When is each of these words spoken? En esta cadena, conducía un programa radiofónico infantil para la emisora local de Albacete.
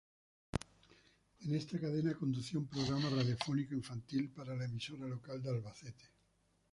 En 1.41 1.53
esta 1.55 1.79
cadena, 1.79 2.15
conducía 2.15 2.57
un 2.59 2.65
programa 2.65 3.07
radiofónico 3.11 3.75
infantil 3.75 4.31
para 4.31 4.55
la 4.55 4.65
emisora 4.65 5.05
local 5.05 5.43
de 5.43 5.49
Albacete. 5.51 6.09